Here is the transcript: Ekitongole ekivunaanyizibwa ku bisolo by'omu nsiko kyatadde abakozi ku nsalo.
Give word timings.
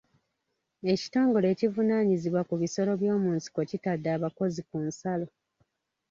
Ekitongole 0.93 1.45
ekivunaanyizibwa 1.53 2.41
ku 2.49 2.55
bisolo 2.61 2.91
by'omu 3.01 3.29
nsiko 3.37 3.59
kyatadde 3.69 4.09
abakozi 4.17 4.61
ku 4.69 4.77
nsalo. 4.87 5.27